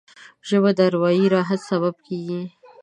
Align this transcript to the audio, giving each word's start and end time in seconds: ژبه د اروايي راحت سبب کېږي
ژبه 0.47 0.71
د 0.77 0.79
اروايي 0.89 1.25
راحت 1.35 1.61
سبب 1.69 1.95
کېږي 2.05 2.41